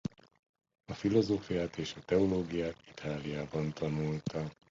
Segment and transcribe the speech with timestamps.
[0.85, 4.51] A filozófiát és a teológiát Itáliában tanulta.